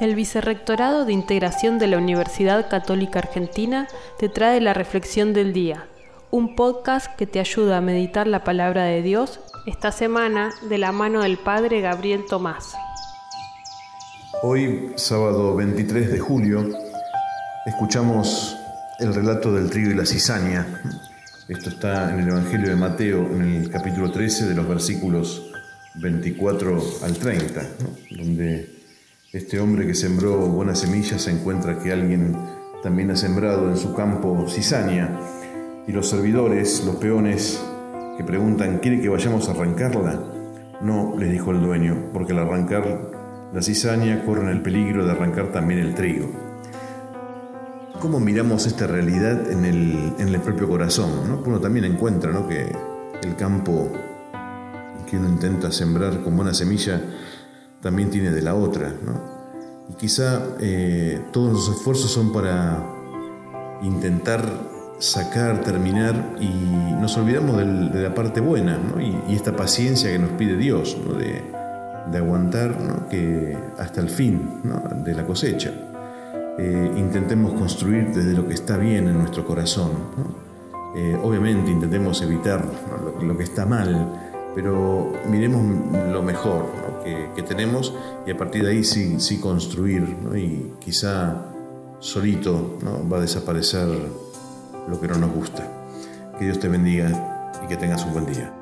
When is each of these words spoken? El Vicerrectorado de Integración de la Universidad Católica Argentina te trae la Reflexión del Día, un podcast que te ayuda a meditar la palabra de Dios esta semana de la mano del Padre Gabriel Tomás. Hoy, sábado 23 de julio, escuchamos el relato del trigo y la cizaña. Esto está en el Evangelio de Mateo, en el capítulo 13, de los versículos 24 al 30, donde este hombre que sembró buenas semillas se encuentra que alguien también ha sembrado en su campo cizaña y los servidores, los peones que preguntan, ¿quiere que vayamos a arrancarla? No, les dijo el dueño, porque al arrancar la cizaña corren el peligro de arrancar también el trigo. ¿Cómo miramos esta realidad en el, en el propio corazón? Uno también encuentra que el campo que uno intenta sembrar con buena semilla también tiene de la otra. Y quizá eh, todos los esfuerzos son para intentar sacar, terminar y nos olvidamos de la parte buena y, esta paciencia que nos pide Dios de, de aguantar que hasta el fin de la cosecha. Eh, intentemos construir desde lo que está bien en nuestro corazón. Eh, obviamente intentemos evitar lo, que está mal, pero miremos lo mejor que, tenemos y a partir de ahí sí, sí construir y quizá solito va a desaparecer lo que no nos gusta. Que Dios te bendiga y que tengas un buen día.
El 0.00 0.14
Vicerrectorado 0.14 1.04
de 1.04 1.12
Integración 1.12 1.78
de 1.78 1.86
la 1.86 1.98
Universidad 1.98 2.70
Católica 2.70 3.18
Argentina 3.18 3.86
te 4.18 4.30
trae 4.30 4.58
la 4.62 4.72
Reflexión 4.72 5.34
del 5.34 5.52
Día, 5.52 5.88
un 6.30 6.56
podcast 6.56 7.14
que 7.16 7.26
te 7.26 7.38
ayuda 7.38 7.76
a 7.76 7.80
meditar 7.82 8.26
la 8.26 8.42
palabra 8.42 8.84
de 8.84 9.02
Dios 9.02 9.40
esta 9.66 9.92
semana 9.92 10.54
de 10.70 10.78
la 10.78 10.90
mano 10.90 11.20
del 11.20 11.36
Padre 11.36 11.82
Gabriel 11.82 12.24
Tomás. 12.26 12.72
Hoy, 14.42 14.92
sábado 14.96 15.54
23 15.56 16.10
de 16.12 16.18
julio, 16.18 16.66
escuchamos 17.66 18.56
el 19.00 19.12
relato 19.14 19.52
del 19.52 19.68
trigo 19.68 19.90
y 19.90 19.94
la 19.96 20.06
cizaña. 20.06 20.66
Esto 21.46 21.68
está 21.68 22.14
en 22.14 22.20
el 22.20 22.28
Evangelio 22.30 22.70
de 22.70 22.76
Mateo, 22.76 23.26
en 23.26 23.42
el 23.42 23.70
capítulo 23.70 24.10
13, 24.10 24.46
de 24.46 24.54
los 24.54 24.66
versículos 24.66 25.52
24 25.96 26.82
al 27.02 27.18
30, 27.18 27.62
donde 28.12 28.79
este 29.32 29.60
hombre 29.60 29.86
que 29.86 29.94
sembró 29.94 30.38
buenas 30.48 30.80
semillas 30.80 31.22
se 31.22 31.30
encuentra 31.30 31.78
que 31.78 31.92
alguien 31.92 32.36
también 32.82 33.12
ha 33.12 33.16
sembrado 33.16 33.68
en 33.68 33.76
su 33.76 33.94
campo 33.94 34.44
cizaña 34.48 35.20
y 35.86 35.92
los 35.92 36.08
servidores, 36.08 36.82
los 36.84 36.96
peones 36.96 37.62
que 38.16 38.24
preguntan, 38.24 38.78
¿quiere 38.78 39.00
que 39.00 39.08
vayamos 39.08 39.48
a 39.48 39.52
arrancarla? 39.52 40.20
No, 40.80 41.14
les 41.16 41.30
dijo 41.30 41.52
el 41.52 41.60
dueño, 41.60 42.10
porque 42.12 42.32
al 42.32 42.40
arrancar 42.40 43.12
la 43.52 43.62
cizaña 43.62 44.24
corren 44.24 44.48
el 44.48 44.62
peligro 44.62 45.04
de 45.04 45.12
arrancar 45.12 45.52
también 45.52 45.78
el 45.78 45.94
trigo. 45.94 46.28
¿Cómo 48.00 48.18
miramos 48.18 48.66
esta 48.66 48.88
realidad 48.88 49.48
en 49.52 49.64
el, 49.64 50.12
en 50.18 50.28
el 50.28 50.40
propio 50.40 50.68
corazón? 50.68 51.40
Uno 51.46 51.60
también 51.60 51.84
encuentra 51.84 52.32
que 52.48 52.72
el 53.22 53.36
campo 53.36 53.92
que 55.08 55.16
uno 55.16 55.28
intenta 55.28 55.70
sembrar 55.70 56.20
con 56.22 56.36
buena 56.36 56.54
semilla 56.54 57.00
también 57.80 58.10
tiene 58.10 58.30
de 58.30 58.42
la 58.42 58.54
otra. 58.54 58.92
Y 59.88 59.94
quizá 59.94 60.42
eh, 60.60 61.20
todos 61.32 61.52
los 61.52 61.76
esfuerzos 61.76 62.10
son 62.10 62.32
para 62.32 62.82
intentar 63.82 64.44
sacar, 64.98 65.62
terminar 65.62 66.36
y 66.40 66.48
nos 67.00 67.16
olvidamos 67.16 67.56
de 67.56 68.02
la 68.02 68.14
parte 68.14 68.40
buena 68.40 68.78
y, 69.00 69.34
esta 69.34 69.56
paciencia 69.56 70.10
que 70.10 70.18
nos 70.18 70.30
pide 70.32 70.56
Dios 70.56 70.96
de, 71.18 71.42
de 72.10 72.18
aguantar 72.18 73.06
que 73.10 73.56
hasta 73.78 74.00
el 74.00 74.10
fin 74.10 74.60
de 75.04 75.14
la 75.14 75.26
cosecha. 75.26 75.72
Eh, 76.58 76.92
intentemos 76.96 77.54
construir 77.54 78.12
desde 78.12 78.34
lo 78.34 78.46
que 78.46 78.54
está 78.54 78.76
bien 78.76 79.08
en 79.08 79.16
nuestro 79.16 79.46
corazón. 79.46 79.92
Eh, 80.94 81.16
obviamente 81.22 81.70
intentemos 81.70 82.20
evitar 82.22 82.62
lo, 83.22 83.36
que 83.38 83.44
está 83.44 83.64
mal, 83.64 84.29
pero 84.54 85.12
miremos 85.28 85.62
lo 86.12 86.22
mejor 86.22 86.66
que, 87.04 87.42
tenemos 87.42 87.94
y 88.26 88.30
a 88.30 88.36
partir 88.36 88.64
de 88.64 88.70
ahí 88.70 88.84
sí, 88.84 89.18
sí 89.18 89.40
construir 89.40 90.04
y 90.36 90.72
quizá 90.78 91.46
solito 91.98 92.78
va 93.10 93.16
a 93.16 93.20
desaparecer 93.20 93.88
lo 94.88 95.00
que 95.00 95.08
no 95.08 95.16
nos 95.16 95.32
gusta. 95.32 95.66
Que 96.38 96.44
Dios 96.44 96.60
te 96.60 96.68
bendiga 96.68 97.58
y 97.64 97.66
que 97.66 97.76
tengas 97.76 98.04
un 98.04 98.12
buen 98.12 98.26
día. 98.26 98.59